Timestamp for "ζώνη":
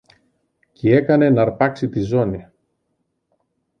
2.01-2.45